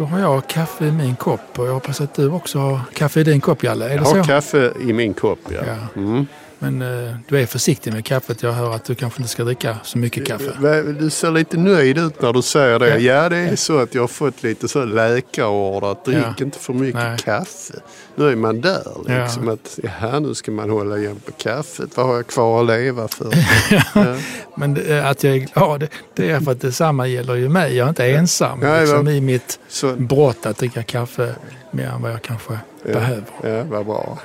[0.00, 3.20] Då har jag kaffe i min kopp och jag hoppas att du också har kaffe
[3.20, 3.88] i din kopp, Jalle.
[3.92, 4.16] Är Jag så?
[4.16, 5.60] har kaffe i min kopp, ja.
[5.66, 6.00] Ja.
[6.00, 6.26] Mm.
[6.62, 8.42] Men eh, du är försiktig med kaffet.
[8.42, 10.50] Jag hör att du kanske inte ska dricka så mycket kaffe.
[10.58, 12.88] Va- Du ser lite nöjd ut när du säger det.
[12.98, 13.14] Ja.
[13.22, 16.44] Ja, det är så att jag har fått lite så läkarord att drick Ja.
[16.44, 17.18] inte för mycket Nej.
[17.18, 17.74] kaffe.
[18.14, 19.46] Nu är man där liksom.
[19.46, 19.52] Ja.
[19.52, 21.96] Att, ja, nu ska man hålla igen på kaffet.
[21.96, 23.32] Vad har jag kvar att leva för?
[23.94, 24.16] ja.
[24.56, 27.76] Men det, eh, att jag är glad, det är för att detsamma gäller ju mig.
[27.76, 31.34] Jag är inte ensam Nej, liksom, i mitt Så, brott att dricka kaffe
[31.70, 33.24] mer än vad jag kanske behöver.
[33.42, 34.18] ja, vad bra.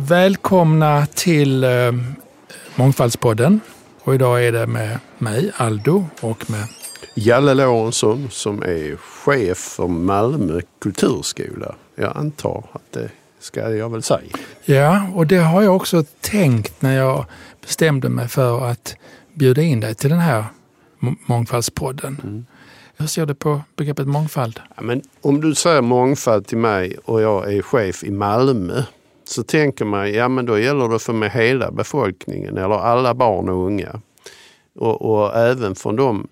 [0.00, 1.92] Välkomna till eh,
[2.76, 3.60] Mångfaldspodden.
[4.02, 6.64] Och idag är det med mig, Aldo, och med
[7.14, 11.74] Jalle Lorentzon som är chef för Malmö kulturskola.
[11.94, 14.20] Jag antar att det ska jag väl säga.
[14.64, 17.24] Ja, och det har jag också tänkt när jag
[17.60, 18.96] bestämde mig för att
[19.34, 20.44] bjuda in dig till den här
[20.98, 22.46] Må- Mångfaldspodden.
[22.96, 24.60] Hur ser du på begreppet mångfald?
[24.76, 28.82] Ja, men om du säger mångfald till mig och jag är chef i Malmö
[29.28, 33.48] så tänker man, ja men då gäller det för mig hela befolkningen eller alla barn
[33.48, 34.00] och unga.
[34.74, 36.28] Och, och även från de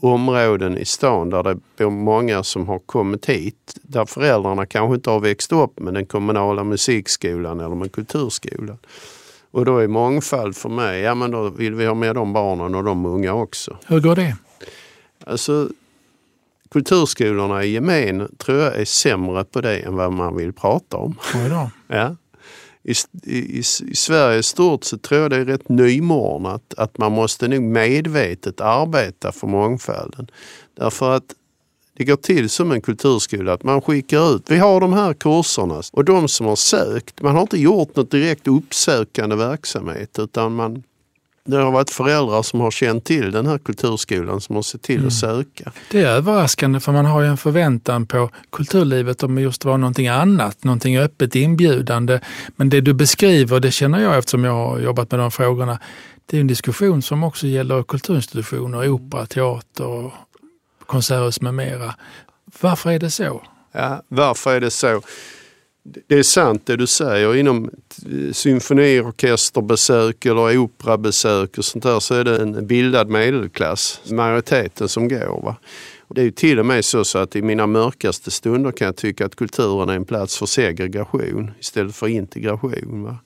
[0.00, 5.10] områden i stan där det bor många som har kommit hit, där föräldrarna kanske inte
[5.10, 8.78] har växt upp med den kommunala musikskolan eller med kulturskolan.
[9.50, 12.74] Och då är mångfald för mig, ja men då vill vi ha med de barnen
[12.74, 13.76] och de unga också.
[13.86, 14.36] Hur går det?
[15.26, 15.68] Alltså,
[16.70, 21.18] kulturskolorna i gemen tror jag är sämre på det än vad man vill prata om.
[21.86, 22.16] Ja.
[22.84, 23.62] I, i, i,
[23.94, 28.60] Sverige i stort så tror jag det är rätt nymornat att man måste nog medvetet
[28.60, 30.26] arbeta för mångfalden.
[30.74, 31.34] Därför att
[31.96, 35.82] det går till som en kulturskola att man skickar ut, vi har de här kurserna
[35.92, 40.82] och de som har sökt, man har inte gjort något direkt uppsökande verksamhet utan man
[41.44, 45.06] det har varit föräldrar som har känt till den här kulturskolan som har sett till
[45.06, 45.72] att söka.
[45.90, 50.08] Det är överraskande för man har ju en förväntan på kulturlivet om just vara någonting
[50.08, 52.20] annat, någonting öppet inbjudande.
[52.56, 55.78] Men det du beskriver, det känner jag eftersom jag har jobbat med de frågorna,
[56.26, 60.12] det är en diskussion som också gäller kulturinstitutioner, opera, teater,
[60.86, 61.94] konserthus med mera.
[62.60, 63.42] Varför är det så?
[63.72, 65.02] Ja, varför är det så?
[65.84, 67.36] Det är sant det du säger.
[67.36, 67.70] Inom
[68.32, 75.42] symfoniorkesterbesök eller operabesök och sånt där så är det en bildad medelklass, majoriteten som går.
[75.44, 75.56] Va?
[76.08, 78.96] Det är ju till och med så, så att i mina mörkaste stunder kan jag
[78.96, 83.02] tycka att kulturen är en plats för segregation istället för integration.
[83.04, 83.16] Va?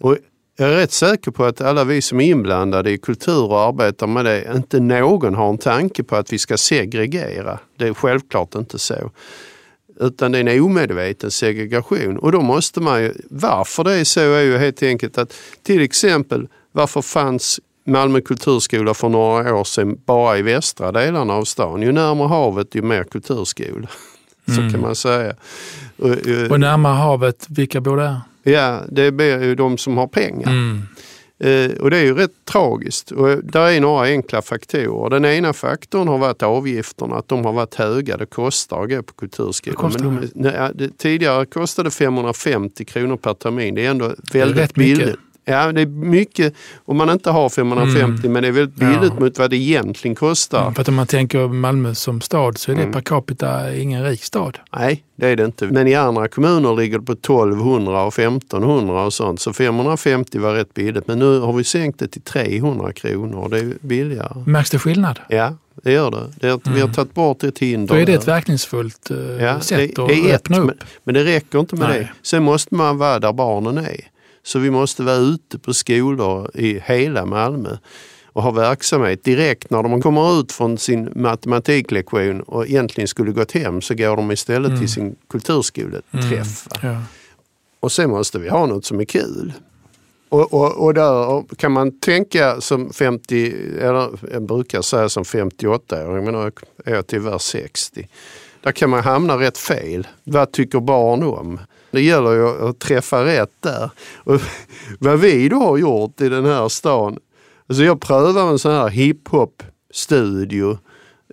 [0.00, 0.16] Och
[0.58, 4.06] jag är rätt säker på att alla vi som är inblandade i kultur och arbetar
[4.06, 7.58] med det, inte någon har en tanke på att vi ska segregera.
[7.78, 9.10] Det är självklart inte så
[10.00, 12.18] utan det är en omedveten segregation.
[12.18, 15.82] Och då måste man ju, varför det är så är ju helt enkelt att till
[15.82, 21.82] exempel varför fanns Malmö kulturskola för några år sedan bara i västra delarna av stan?
[21.82, 23.88] Ju närmare havet ju mer kulturskola.
[24.46, 25.34] Så kan man säga.
[25.96, 28.20] Och, eh, Och närmare havet, vilka bor där?
[28.42, 30.50] Ja, det blir ju de som har pengar.
[30.50, 30.82] Mm.
[31.38, 33.10] Eh, och det är ju rätt tragiskt.
[33.10, 35.10] Och där är några enkla faktorer.
[35.10, 38.16] Den ena faktorn har varit avgifterna, att de har varit höga.
[38.16, 39.92] Det kostar att gå på kulturskolan.
[39.92, 43.74] Men de, nej, tidigare kostade 550 kronor per termin.
[43.74, 45.16] Det är ändå väldigt billigt.
[45.48, 49.10] Ja, det är mycket om man inte har 550 men det är väldigt billigt Mm.
[49.18, 49.20] Ja.
[49.24, 50.62] mot vad det egentligen kostar.
[50.62, 52.92] Mm, För att om man tänker Malmö som stad så är det Mm.
[52.92, 54.58] per capita ingen rik stad.
[54.76, 55.66] Nej, det är det inte.
[55.66, 59.40] Men i andra kommuner ligger det på 1200 och 1500 och sånt.
[59.40, 61.06] Så 550 var rätt billigt.
[61.08, 64.42] Men nu har vi sänkt det till 300 kronor och det är billigare.
[64.46, 65.20] Märks det skillnad?
[65.28, 66.22] Ja, det gör det.
[66.40, 67.94] det är, Vi har tagit bort ett hinder.
[67.94, 70.66] Då är det ett verkningsfullt eh, Ja, sätt det, att det är ett, öppna upp.
[70.66, 71.98] men, men det räcker inte med Nej.
[72.00, 72.08] det.
[72.22, 74.00] Sen måste man vara där barnen är.
[74.46, 77.76] Så vi måste vara ute på skolor i hela Malmö
[78.32, 83.52] och ha verksamhet direkt när de kommer ut från sin matematiklektion och egentligen skulle gått
[83.52, 84.80] hem så går de istället Mm.
[84.80, 86.66] till sin kulturskoleträff.
[86.70, 86.76] va?
[86.82, 87.02] Ja.
[87.80, 89.52] Och sen måste vi ha något som är kul.
[90.28, 96.24] Och, och, och där kan man tänka som 50, eller jag brukar säga som 58-åring,
[96.24, 96.50] men nu
[96.84, 98.08] är jag tyvärr 60.
[98.62, 100.06] Där kan man hamna rätt fel.
[100.24, 101.60] Vad tycker barn om?
[101.90, 103.90] Det gäller ju att träffa rätt där.
[104.14, 104.40] Och
[104.98, 107.18] vad vi då har gjort i den här stan.
[107.66, 110.78] Alltså jag prövade en sån här hiphop-studio.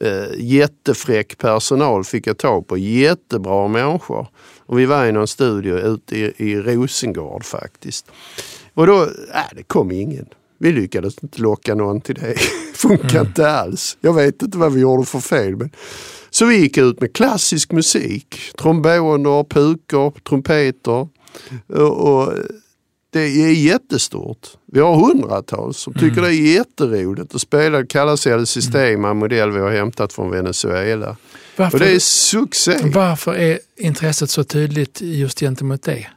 [0.02, 2.78] Eh, jättefräck personal fick jag tag på.
[2.78, 4.28] Jättebra människor.
[4.66, 8.12] Och vi var i någon studio ute i, i Rosengård faktiskt.
[8.74, 9.10] Och då, äh,
[9.56, 10.26] det kom ingen.
[10.64, 12.36] Vi lyckades inte locka någon till det.
[12.74, 13.98] Funkar inte alls.
[14.02, 15.56] Jag vet inte vad vi gjorde för fel.
[15.56, 15.70] Men...
[16.30, 18.40] Så vi gick ut med klassisk musik.
[18.58, 21.08] Tromboner, pukor, trumpeter.
[21.74, 22.34] Och, och
[23.10, 24.48] Det är jättestort.
[24.72, 26.24] Vi har hundratals som tycker Mm.
[26.24, 27.78] det är jätteroligt att spela.
[27.78, 31.18] Det kallas El Sistema, en modell vi har hämtat från Venezuela.
[31.58, 32.78] Varför, Och det är succé.
[32.94, 36.08] varför är intresset så tydligt just gentemot det?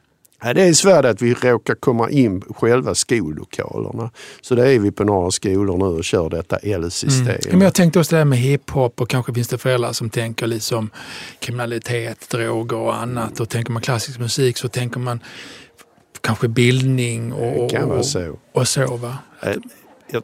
[0.43, 4.11] Ja, det är Sverige att vi råkar komma in på själva skollokalerna.
[4.41, 7.27] Så det är vi på några skolor nu och kör detta El-system.
[7.27, 7.39] Mm.
[7.51, 10.47] Men jag tänkte också det här med hiphop och kanske finns det föräldrar som tänker
[10.47, 10.91] liksom
[11.39, 13.41] kriminalitet, droger och annat.
[13.41, 15.21] Och tänker man klassisk musik så tänker man
[16.21, 18.39] kanske bildning och, Det kan och, vara så.
[18.53, 18.97] och så.
[18.97, 19.19] Va?
[20.11, 20.23] Jag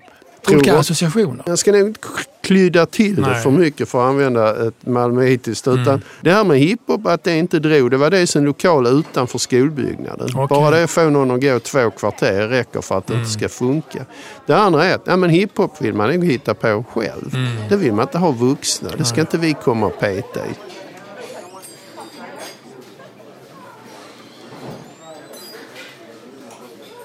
[0.49, 1.43] Olika associationer.
[1.47, 2.00] jag ska nog inte
[2.43, 3.43] klydda till det Nej.
[3.43, 5.69] för mycket för att använda ett malmöitiskt.
[5.69, 6.00] Utan Mm.
[6.21, 10.29] det här med hiphop, att det inte drog, det var det som lokal utanför skolbyggnaden.
[10.35, 10.47] Okej.
[10.49, 13.23] Bara det att få någon att gå två kvarter räcker för att det Mm.
[13.25, 14.05] inte ska funka.
[14.47, 17.35] Det andra är att ja, men hiphop vill man nog hitta på själv.
[17.35, 17.49] Mm.
[17.69, 18.89] Det vill man inte ha vuxna.
[18.99, 19.21] Det ska Nej.
[19.21, 20.50] inte vi komma och peta i.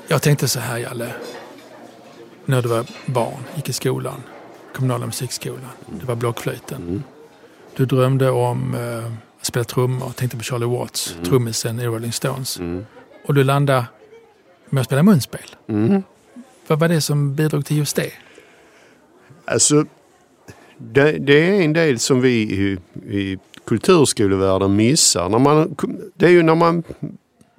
[0.08, 1.14] Jag tänkte så här Jalle.
[2.50, 4.24] När du var barn, gick i skolan,
[4.76, 5.70] kommunala musikskolan.
[6.00, 6.82] Det var blockflöjten.
[6.82, 7.04] Mm.
[7.76, 9.06] Du drömde om eh,
[9.40, 12.60] att spela trummor, tänkte på Charlie Watts, trummisen i Rolling Stones.
[12.60, 12.86] Mm.
[13.26, 13.86] Och du landade
[14.70, 15.56] med att spela munspel.
[15.68, 16.04] Mm.
[16.68, 18.12] Vad var det som bidrog till just det?
[19.46, 19.86] Alltså,
[20.78, 22.78] det, det är en del som vi i,
[23.16, 25.30] i kulturskolevärlden missar.
[25.30, 25.76] När man,
[26.16, 26.84] det är ju när man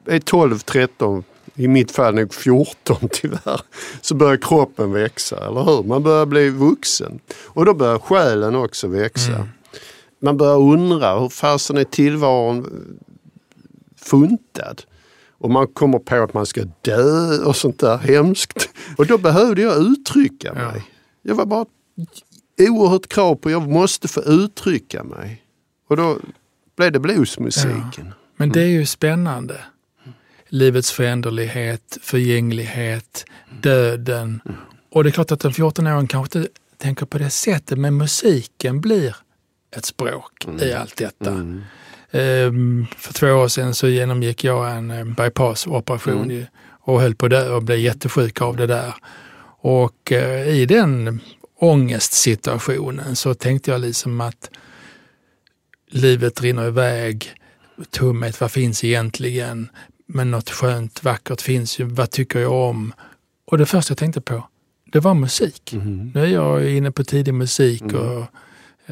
[0.07, 1.25] är 12, 13,
[1.59, 3.61] i mitt fall nog 14 tyvärr,
[4.01, 5.83] så börjar kroppen växa, eller hur?
[5.83, 7.21] Man börjar bli vuxen.
[7.47, 9.35] Och då börjar själen också växa.
[9.35, 9.49] Mm.
[10.21, 12.67] Man börjar undra, hur fasen är tillvaron
[13.97, 14.83] funtad?
[15.41, 18.69] Och man kommer på att man ska dö och sånt där hemskt.
[18.97, 20.73] Och då behövde jag uttrycka Ja.
[20.73, 20.83] mig.
[21.23, 21.67] Jag var bara
[22.61, 25.43] oerhört krav på jag måste få uttrycka mig.
[25.89, 26.19] Och då
[26.77, 28.15] blev det bluesmusiken.
[28.37, 29.61] Men det är ju spännande.
[30.49, 33.25] Livets föränderlighet, förgänglighet,
[33.63, 34.41] döden.
[34.91, 38.81] Och det är klart att en 14-åring kanske inte tänker på det sättet, men musiken
[38.81, 39.17] blir
[39.77, 41.31] ett språk i allt detta.
[41.31, 41.63] Mm.
[42.11, 46.47] Ehm, för två år sedan så genomgick jag en eh, bypassoperation ju
[46.81, 48.95] och höll på att dö och blev jättesjuk av det där.
[49.61, 51.21] Och eh, i den
[51.61, 54.51] ångestsituationen så tänkte jag liksom att
[55.91, 57.35] livet rinner iväg,
[57.91, 59.69] tomhet, vad finns egentligen?
[60.11, 62.93] Men något skönt, vackert finns ju, vad tycker jag om?
[63.47, 64.49] Och det första jag tänkte på,
[64.93, 65.73] det var musik.
[65.73, 66.11] Mm.
[66.15, 68.19] Nu är jag inne på tidig musik och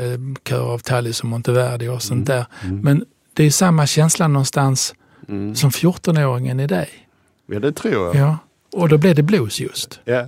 [0.02, 0.18] eh,
[0.48, 2.46] kör av Tallis och Monteverdi och sånt där.
[2.82, 3.04] Men
[3.34, 4.94] det är samma känsla någonstans
[5.28, 5.54] Mm.
[5.54, 6.88] som 14-åringen i dig.
[7.46, 8.14] Ja, det tror jag.
[8.16, 8.38] Ja.
[8.72, 10.00] Och då blev det blues just.
[10.04, 10.26] Ja.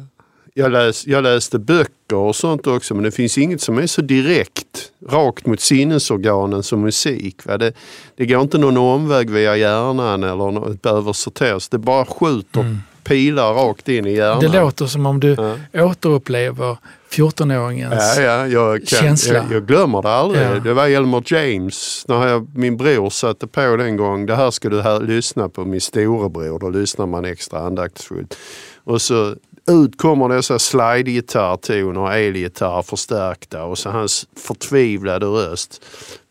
[0.55, 4.03] Jag, läs, jag läste böcker och sånt också men det finns inget som är så
[4.03, 7.47] direkt rakt mot sinnesorganen som musik.
[7.47, 7.59] Va?
[7.59, 7.73] Det,
[8.17, 11.69] det går inte någon omväg via hjärnan eller något behöver sorteras.
[11.69, 14.39] Det bara skjuter pilar rakt in i hjärnan.
[14.39, 14.53] Mm.
[14.53, 15.85] Det låter som om du Ja.
[15.85, 16.77] återupplever
[17.11, 17.95] 14-åringens...
[18.17, 19.35] Ja, ja, jag, kan, känsla.
[19.35, 20.43] jag, jag glömmer det aldrig.
[20.43, 20.55] Ja.
[20.55, 24.27] Det var Elmer James, när jag, min bror satte på den gång.
[24.27, 26.59] Det här ska du här, lyssna på, min storebror.
[26.59, 28.39] Då lyssnar man extra andaktsfullt.
[28.85, 29.35] Och så
[29.69, 35.85] ut kommer dessa slide-gitarrtoner, elgitarr förstärkta och så hans förtvivlade röst.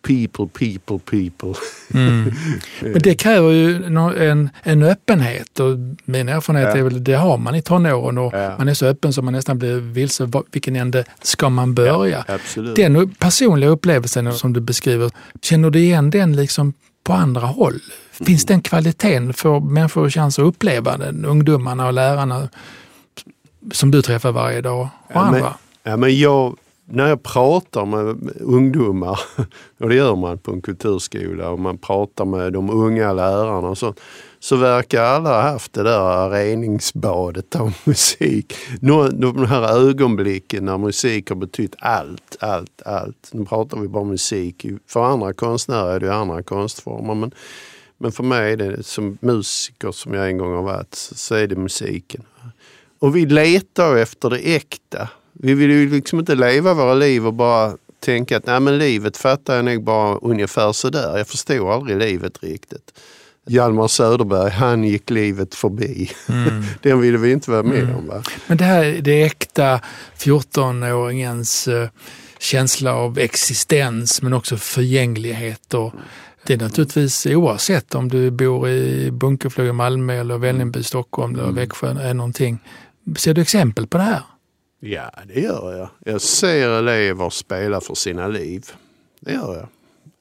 [0.08, 1.54] People, people, people.
[1.94, 2.32] Mm.
[2.82, 3.84] Men det kräver ju
[4.30, 6.78] en, en öppenhet och min erfarenhet Ja.
[6.80, 8.56] är väl det har man i tonåren och Ja.
[8.58, 10.30] man är så öppen så man nästan blir vilse.
[10.52, 12.26] Vilken ände ska man börja?
[12.28, 12.76] Absolut.
[12.76, 16.74] Den personliga upplevelsen som du beskriver, känner du igen den liksom
[17.04, 17.80] på andra håll?
[18.12, 21.26] Finns den kvaliteten för människor chans att uppleva den?
[21.26, 22.50] Ungdomarna och lärarna
[23.72, 25.54] som du träffar varje dag och Ja, men- andra?
[25.84, 26.56] Ja, men jag,
[26.86, 29.20] när jag pratar med ungdomar,
[29.80, 33.78] och det gör man på en kulturskola, och man pratar med de unga lärarna och
[33.78, 34.00] sånt,
[34.40, 38.54] så verkar alla ha haft det där reningsbadet av musik.
[38.82, 43.30] De här ögonblicken när musik har betytt allt, allt, allt.
[43.32, 44.66] Nu pratar vi bara musik.
[44.88, 47.16] För andra konstnärer är det andra konstformer.
[47.16, 47.32] Men,
[47.98, 51.48] men för mig är det som musiker som jag en gång har varit, så är
[51.48, 52.24] det musiken.
[53.00, 55.10] Och vi letar efter det äkta.
[55.34, 59.18] Vi vill ju liksom inte leva våra liv och bara tänka att Nej, men livet
[59.18, 61.18] fattar jag nog bara ungefär sådär.
[61.18, 63.00] Jag förstod aldrig livet riktigt.
[63.50, 66.12] Hjalmar Söderberg, han gick livet förbi.
[66.30, 66.64] Mm.
[66.82, 68.08] Den ville vi inte vara med om.
[68.08, 68.24] Va?
[68.48, 69.80] Men det här det äkta
[70.18, 71.90] 14-åringens eh,
[72.40, 75.74] känsla av existens men också förgänglighet.
[75.74, 75.94] Och
[76.44, 81.36] det är naturligtvis oavsett om du bor i Bunkeflo i Malmö eller Vällingby i Stockholm
[81.36, 82.60] eller Växjö eller någonting.
[83.16, 84.24] Ser du exempel på det här?
[84.80, 86.14] Ja, det gör jag.
[86.14, 88.66] Jag ser elever spela för sina liv.
[89.20, 89.68] Det gör jag.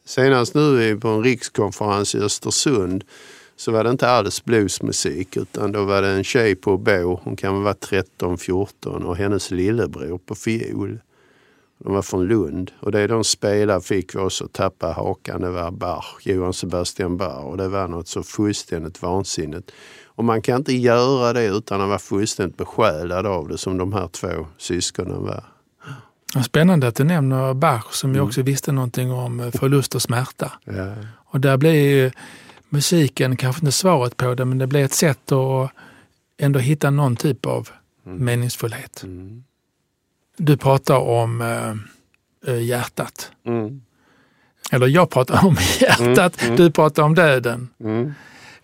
[0.05, 3.05] Senast nu på en rikskonferens i Östersund
[3.57, 7.37] så var det inte alls bluesmusik utan då var det en tjej på bå, hon
[7.37, 11.01] kan vara 13-14 och hennes lillebror på fiol.
[11.79, 15.41] De var från Lund och det de spelade fick vi också tappa hakan.
[15.41, 19.73] Det var Bach, Johann Sebastian Bach och det var något så fullständigt vansinnigt.
[20.05, 23.93] Och man kan inte göra det utan att vara fullständigt besjälad av det som de
[23.93, 25.45] här två syskonen var.
[26.45, 30.53] Spännande att du nämner Bach som jag också visste någonting om eh, förlust och smärta.
[30.65, 30.95] Ja.
[31.15, 32.13] Och där blir
[32.69, 35.71] musiken kanske inte svaret på det men det blir ett sätt att
[36.39, 37.69] ändå hitta någon typ av
[38.05, 39.03] meningsfullhet.
[39.03, 39.45] Mm.
[40.37, 41.41] Du pratar om
[42.47, 43.31] äh, hjärtat.
[43.47, 43.81] Mm.
[44.71, 46.57] Eller jag pratar om hjärtat, Mm, mm.
[46.57, 47.69] du pratar om döden.
[47.81, 48.13] Mm.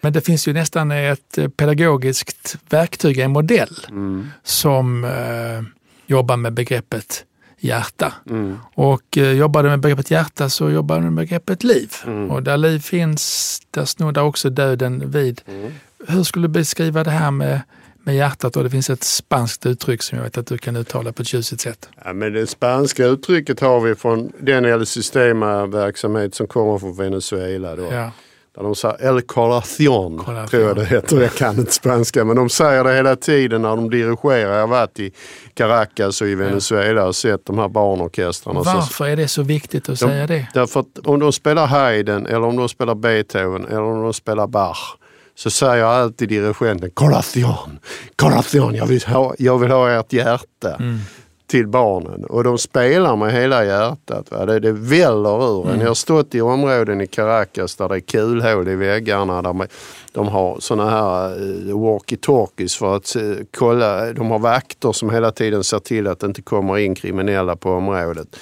[0.00, 4.29] Men det finns ju nästan ett eh, pedagogiskt verktyg, en modell, Mm.
[4.43, 5.62] som eh,
[6.07, 7.25] jobbar med begreppet
[7.59, 8.12] hjärta.
[8.31, 8.59] Mm.
[8.75, 11.93] Och eh, jobbar du med begreppet hjärta så jobbar du med begreppet liv.
[12.07, 12.31] Mm.
[12.31, 15.43] Och där liv finns, där snuddar också döden vid.
[15.47, 15.73] Mm.
[16.09, 17.61] Hur skulle du beskriva det här med,
[18.05, 18.57] med hjärtat?
[18.57, 21.29] Och det finns ett spanskt uttryck som jag vet att du kan uttala på ett
[21.29, 21.89] tjusigt sätt.
[22.05, 27.77] Ja, men det spanska uttrycket har vi från den El Sistema-verksamhet som kommer från Venezuela.
[27.77, 27.83] Då.
[27.93, 28.11] Ja.
[28.57, 30.49] Där de säger El Corazon, Corazon.
[30.49, 31.21] tror jag det heter.
[31.21, 34.53] Jag kan inte spanska men de säger det hela tiden när de dirigerar.
[34.55, 35.13] Jag har varit i
[35.55, 38.63] Caracas och i Venezuela och sett de här barnorkestrarna.
[38.63, 40.47] Varför är det så viktigt att De- säga det?
[40.55, 44.47] Därför att om de spelar Haydn eller om de spelar Beethoven eller om de spelar
[44.47, 44.97] Bach
[45.35, 47.79] så säger alltid dirigenten Corazon,
[48.17, 50.99] Corazon, jag vill ha, jag vill ha ert hjärta Mm.
[51.47, 52.25] till barnen.
[52.25, 54.31] Och de spelar med hela hjärtat.
[54.31, 54.47] Va?
[54.47, 55.81] Det, det väller ur en.
[55.81, 59.43] Jag har stått i områden i Caracas där det är kulhål i väggarna.
[59.43, 59.69] Där
[60.12, 63.23] de har såna här eh, walkie-talkies för att eh,
[63.59, 64.12] kolla.
[64.12, 67.71] De har vakter som hela tiden ser till att det inte kommer in kriminella på
[67.71, 68.37] området.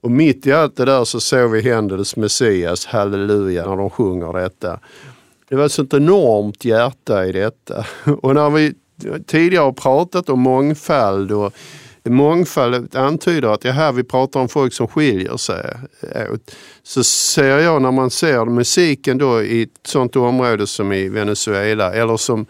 [0.00, 4.32] Och mitt i allt det där så såg vi Händels Messias, halleluja, när de sjunger
[4.32, 4.78] detta.
[5.52, 7.84] Det var ett sånt enormt hjärta i detta.
[8.22, 8.74] Och när vi
[9.26, 11.52] tidigare har pratat om mångfald och
[12.04, 15.76] mångfald antyder att ja, vi pratar om folk som skiljer sig
[16.32, 16.54] åt.
[16.82, 21.92] Så ser jag när man ser musiken då i ett sånt område som i Venezuela
[21.92, 22.46] eller som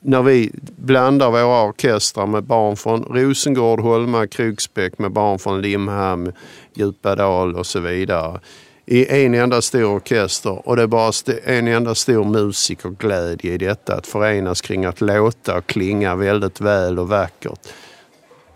[0.00, 6.32] när vi blandar våra orkestrar med barn från Rosengård, Holma, Kroksbäck med barn från Limhamn,
[6.74, 8.40] Djupadal och så vidare
[8.86, 11.12] i en enda stor orkester och det är bara
[11.44, 16.98] en enda stor musikerglädje i detta att förenas kring att låta och klinga väldigt väl
[16.98, 17.68] och vackert.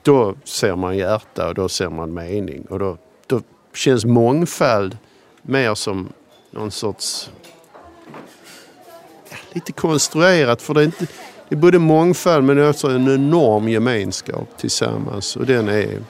[0.03, 3.41] Då ser man hjärta och då ser man mening och då, då
[3.75, 4.97] känns mångfald
[5.43, 6.09] mer som
[6.51, 7.31] någon sorts
[9.31, 11.07] ja, lite konstruerat för det är, inte,
[11.49, 16.03] det är både mångfald men också en enorm gemenskap tillsammans och den är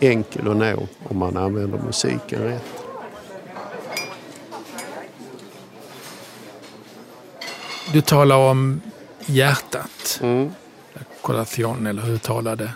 [0.00, 2.83] enkel att nå om man använder musiken rätt.
[7.92, 8.80] Du talar om
[9.26, 10.18] hjärtat.
[10.22, 10.50] Mm.
[11.22, 12.70] Corazon eller hur talade.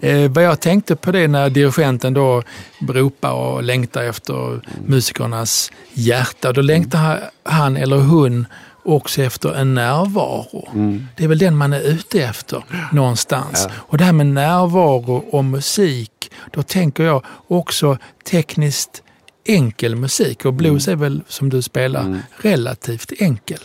[0.00, 2.42] Eh, vad jag tänkte på det när dirigenten då
[2.88, 6.52] ropar och längtar efter musikernas hjärta.
[6.52, 7.18] Då längtar ha-
[7.52, 8.46] han eller hon
[8.84, 10.68] också efter en närvaro.
[11.16, 13.68] Det är väl den man är ute efter någonstans.
[13.74, 17.98] Och det här med närvaro och musik, då tänker jag också
[18.30, 19.02] tekniskt
[19.44, 20.44] enkel musik.
[20.44, 23.60] Och blues är väl, som du spelar, relativt enkel.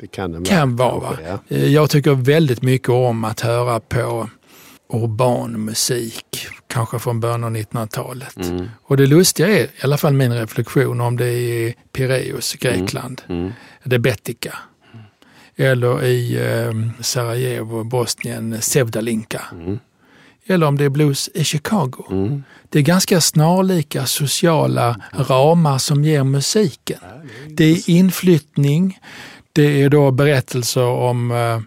[0.00, 1.00] Det kan det Kan vara.
[1.00, 1.16] Va?
[1.26, 1.38] Ja.
[1.56, 4.30] Eh, Jag tycker väldigt mycket om att höra på
[4.92, 8.36] urban musik, kanske från början av 1900-talet.
[8.36, 8.68] Mm.
[8.82, 11.30] Och det lustiga är, i alla fall min reflektion, om det är
[11.68, 13.52] i Pireus, Grekland, Mm.
[13.84, 14.58] det Betica.
[15.56, 19.42] Eller i eh, Sarajevo, Bosnien, Sevdalinka.
[19.52, 19.78] Mm.
[20.46, 22.04] Eller om det är blues i Chicago.
[22.10, 22.42] Mm.
[22.68, 26.98] Det är ganska snarlika sociala ramar som ger musiken.
[27.48, 28.98] Det är inflyttning,
[29.52, 31.60] det är då berättelser om eh,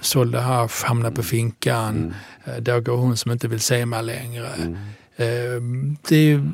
[0.00, 2.14] sålde hasch, hamnade på finkan,
[2.44, 4.48] eh, där går hon som inte vill se mig längre.
[5.16, 5.62] Eh,
[6.08, 6.50] det är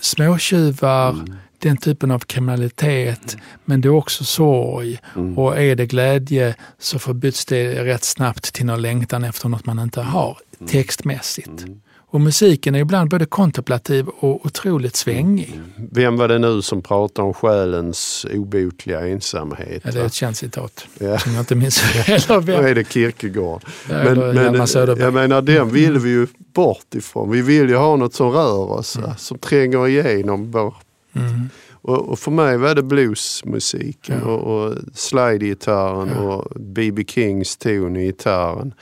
[0.00, 1.24] småtjuvar,
[1.58, 4.98] den typen av kriminalitet, men det är också sorg.
[5.36, 9.78] Och är det glädje så förbyts det rätt snabbt till någon längtan efter något man
[9.78, 11.64] inte har, textmässigt.
[12.08, 15.60] Och musiken är ibland både kontemplativ och otroligt svängig.
[15.92, 19.82] Vem var det nu som pratade om själens obotliga ensamhet?
[19.84, 21.18] Ja, det är ett känt citat Ja.
[21.18, 22.64] som jag inte minns heller Då vem.
[22.66, 23.62] är det Kierkegaard.
[23.90, 25.04] Eller Hjalmar Söderberg.
[25.04, 27.30] jag menar den vill vi ju bort ifrån.
[27.30, 29.16] Vi vill ju ha något som rör oss, va?
[29.16, 30.74] som tränger igenom vår
[31.16, 31.48] Mm.
[31.72, 34.30] Och, och för mig var det bluesmusiken Ja.
[34.30, 36.20] och, och slide-gitarren Ja.
[36.22, 37.04] och B.B.
[37.08, 38.74] Kings ton i gitarren.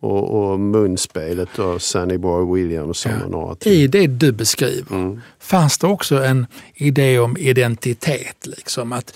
[0.00, 3.12] Och, och munspelet och Sunny Boy Williams Ja.
[3.24, 3.72] och några till.
[3.72, 5.20] I det du beskriver Mm.
[5.40, 8.46] fanns det också en idé om identitet.
[8.46, 9.14] Liksom att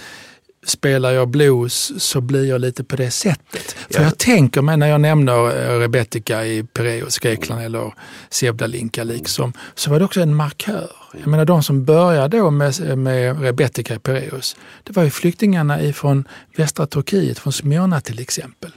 [0.67, 3.73] spelar jag blues så blir jag lite på det sättet.
[3.91, 4.03] För Ja.
[4.03, 5.33] jag tänker mig när jag nämner
[5.75, 7.93] eh, Rebetika i Pireus, Grekland eller
[8.31, 10.91] Sevdalinka liksom, så var det också en markör.
[11.19, 15.83] Jag menar de som började då med, med Rebetika i Pireus, det var ju flyktingarna
[15.83, 18.71] ifrån västra Turkiet, från Smyrna till exempel.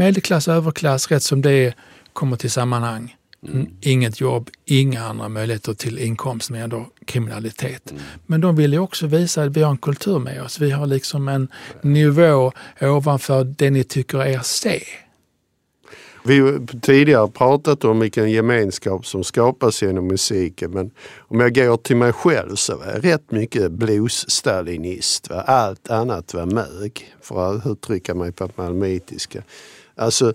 [0.00, 1.74] Medelklass, överklass, rätt som det är,
[2.12, 3.16] kommer till sammanhang.
[3.48, 3.66] Mm.
[3.80, 7.92] Inget jobb, inga andra möjligheter till inkomst men ändå kriminalitet.
[8.26, 10.60] Men de vill ju också visa att vi har en kultur med oss.
[10.60, 11.48] Vi har liksom en
[11.82, 14.82] nivå ovanför det ni tycker är C.
[16.24, 21.76] Vi har tidigare pratat om vilken gemenskap som skapas genom musiken men om jag går
[21.76, 25.30] till mig själv så var jag rätt mycket blues-stalinist.
[25.30, 29.42] Allt annat var mög, för att uttrycka mig på malmöitiska.
[30.00, 30.32] Alltså,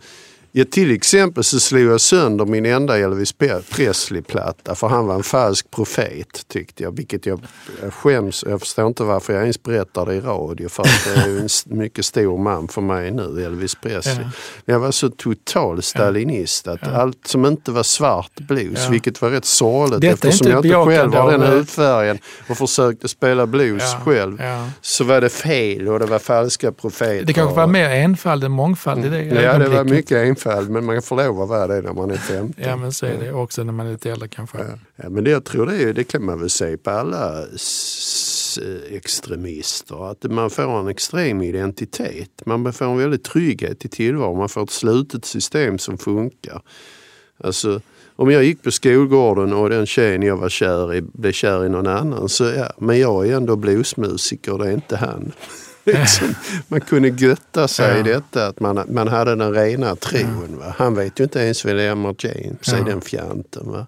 [0.58, 3.34] ja, till exempel så slog jag sönder min enda Elvis
[3.72, 6.96] Presley-platta för han var en falsk profet tyckte jag.
[6.98, 7.40] Vilket jag,
[7.92, 11.28] skäms, jag förstår inte varför jag ens berättar det i radio för att det är
[11.28, 14.16] ju en mycket stor man för mig nu, Elvis Presley.
[14.16, 14.30] Ja.
[14.66, 18.90] Men jag var så total stalinist att allt som inte var svart blues, Ja.
[18.92, 22.18] vilket var rätt sorgligt eftersom inte jag inte själv var den hudfärgen
[22.50, 24.38] och försökte spela blues Ja, själv.
[24.42, 24.70] ja.
[24.82, 27.24] Så var det fel och det var falska profeter.
[27.26, 30.86] Det kanske var mer enfald än mångfald i det Ja, det var mycket enfald men
[30.86, 32.54] man får lov att vara det när man är 15.
[32.58, 34.58] Ja, men så är det också när man är lite äldre kanske.
[34.58, 34.80] Ja.
[34.96, 37.46] Ja, men det, jag tror det, är, det kan man väl se på alla
[38.90, 40.12] extremister.
[40.12, 42.42] Att man får en extrem identitet.
[42.46, 44.38] Man får en väldigt trygghet i tillvaron.
[44.38, 46.62] Man får ett slutet system som funkar.
[47.38, 47.82] Alltså,
[48.16, 51.70] om jag gick på skolgården och den tjejen jag var kär i blev kär i
[51.70, 55.32] någon annan så ja, men jag är ändå bluesmusiker, det är inte han.
[56.00, 56.36] liksom,
[56.68, 58.04] man kunde götta sig i Ja.
[58.04, 60.58] detta att man, man hade den rena tron.
[60.60, 60.74] Va?
[60.78, 62.78] Han vet ju inte ens vem Emma James Ja.
[62.78, 63.72] är, den fjanten.
[63.72, 63.88] Va?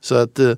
[0.00, 0.52] Så att eh,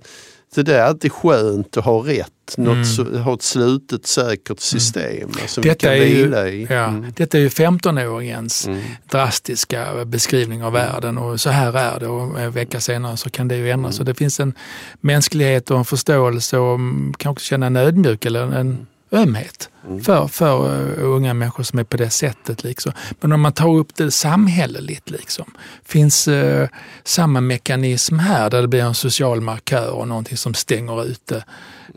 [0.54, 5.32] det är alltid skönt att ha rätt, något, så, ha ett slutet säkert system mm.
[5.47, 6.66] som vi Detta kan är, ju, vila i.
[6.70, 7.12] ja, Mm.
[7.16, 8.68] detta är ju 15-åringens
[9.11, 13.49] drastiska beskrivning av världen och så här är det och en vecka senare så kan
[13.49, 13.97] det ju ändras.
[13.97, 14.54] Så det finns en
[15.00, 19.70] mänsklighet och en förståelse och mm, kanske känna en ödmjuk eller en ömhet
[20.04, 22.64] för, för uh, unga människor som är på det sättet.
[22.64, 22.92] Liksom.
[23.20, 26.68] Men om man tar upp det samhälleligt, liksom, finns uh,
[27.04, 31.44] samma mekanism här där det blir en social markör och någonting som stänger ute.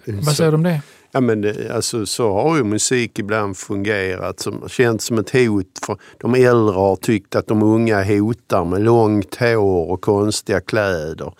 [0.06, 0.82] Vad säger du om det?
[1.16, 5.80] Ja, men det, alltså, så har ju musik ibland fungerat, som, känts som ett hot.
[5.86, 11.34] För de äldre har tyckt att de unga hotar med långt hår och konstiga kläder.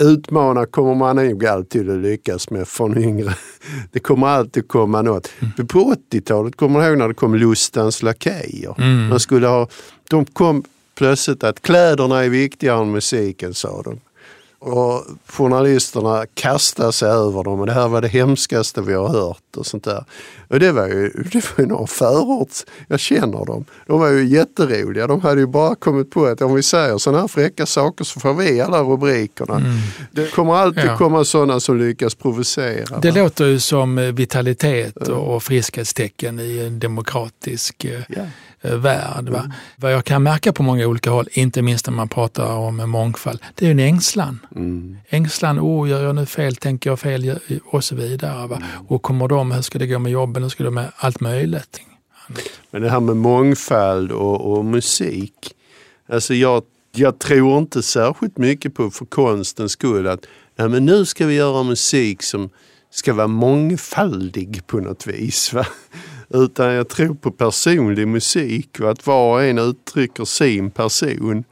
[0.00, 3.34] Utmana kommer man nog alltid att lyckas med från yngre.
[3.92, 5.30] Det kommer alltid komma något.
[5.68, 8.74] På 80-talet kommer jag ihåg när det kom Lustans Lakejer.
[9.08, 9.68] Man skulle ha,
[10.10, 14.00] de kom plötsligt att kläderna är viktigare än musiken sa de.
[14.58, 19.56] Och journalisterna kastade sig över dem och det här var det hemskaste vi har hört
[19.56, 20.04] och sånt där.
[20.52, 23.64] Och det var ju, det var ju några förorts, jag känner dem.
[23.86, 25.06] De var ju jätteroliga.
[25.06, 28.20] De hade ju bara kommit på att om vi säger sådana här fräcka saker så
[28.20, 29.62] får vi alla rubrikerna.
[30.10, 30.96] Det kommer alltid Ja.
[30.96, 32.98] komma sådana som lyckas provocera.
[32.98, 33.16] Det va?
[33.22, 38.22] låter ju som eh, vitalitet och friskhetstecken i en demokratisk Ja.
[38.60, 39.28] eh, värld.
[39.28, 39.52] Va?
[39.76, 43.40] Vad jag kan märka på många olika håll, inte minst när man pratar om mångfald,
[43.54, 44.38] det är ju en ängslan.
[44.56, 44.96] Mm.
[45.08, 48.46] Ängslan, oh, gör jag nu fel, tänker jag fel och så vidare.
[48.46, 48.62] Va?
[48.88, 51.80] Och kommer de, hur ska det gå med jobben, det gå med allt möjligt?
[52.70, 55.54] Men det här med mångfald och, och musik.
[56.08, 56.62] Alltså jag,
[56.94, 60.26] jag tror inte särskilt mycket på för konstens skull att
[60.56, 62.50] nej men nu ska vi göra musik som
[62.90, 65.52] ska vara mångfaldig på något vis.
[65.52, 65.66] Va?
[66.34, 71.44] Utan jag tror på personlig musik och att var och en uttrycker sin person.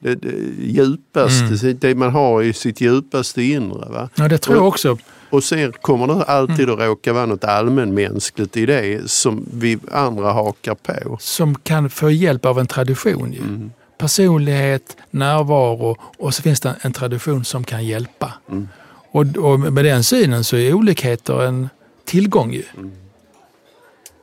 [0.00, 3.88] Det, det djupaste, det man har i sitt djupaste inre.
[3.88, 4.08] Va?
[4.14, 4.98] Ja, det tror jag också.
[5.30, 10.32] Och sen kommer det alltid att råka vara något allmänmänskligt i det som vi andra
[10.32, 11.16] hakar på.
[11.20, 13.32] Som kan få hjälp av en tradition.
[13.32, 13.40] Ju.
[13.40, 13.70] Mm.
[13.98, 18.32] Personlighet, närvaro och så finns det en tradition som kan hjälpa.
[18.48, 18.68] Mm.
[19.10, 21.68] Och, och med den synen så är olikheter en
[22.04, 22.62] tillgång ju.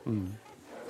[0.06, 0.32] Mm.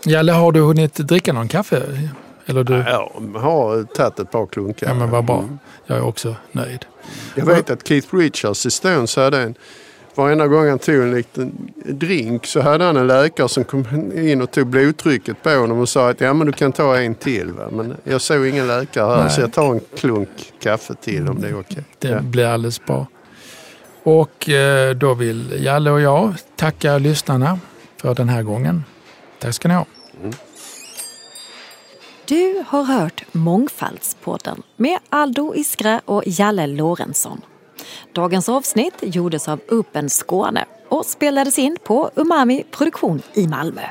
[0.05, 2.09] Jalle, har du hunnit dricka någon kaffe?
[2.47, 2.75] Eller du?
[2.75, 4.87] Ja, jag har tagit ett par klunkar.
[4.87, 5.45] Ja, men vad bra.
[5.87, 6.87] Jag är också nöjd.
[7.35, 9.55] Jag vet att Keith Richards i Stones hade en,
[10.17, 14.43] varenda gång han tog en liten drink så hade han en läkare som kom in
[14.43, 17.53] och tog blodtrycket på honom och sa att ja men du kan ta en till.
[17.53, 17.69] Va?
[17.73, 19.31] Men jag såg ingen läkare här Nej.
[19.33, 20.29] så jag tar en klunk
[20.61, 21.85] kaffe till om det är okej.
[21.99, 22.21] Det Ja.
[22.21, 23.07] blir alldeles bra.
[24.03, 27.59] Och eh, då vill Jalle och jag tacka lyssnarna
[27.97, 28.85] för den här gången.
[29.39, 29.87] Tack ska ni ha.
[32.29, 37.41] Du har hört Mångfaldspodden med Aldo Iskra och Jalle Lorentzon.
[38.13, 43.83] Dagens avsnitt gjordes av Open Skåne och spelades in på Umami Produktion i Malmö.